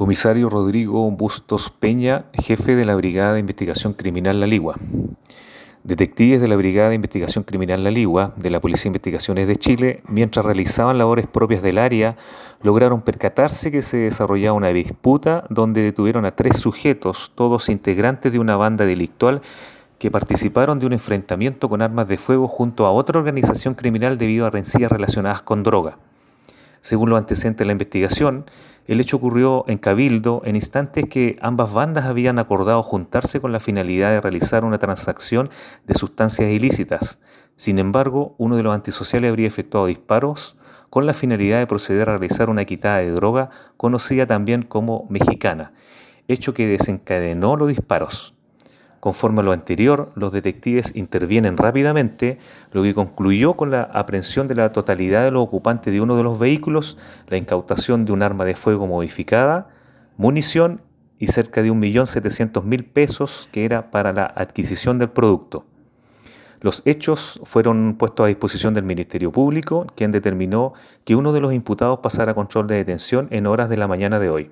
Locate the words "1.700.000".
61.72-62.92